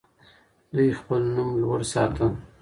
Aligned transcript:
دوی 0.75 0.89
خپل 0.99 1.21
نوم 1.35 1.49
لوړ 1.61 1.79
ساته. 1.91 2.27